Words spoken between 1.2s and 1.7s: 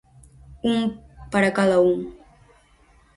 para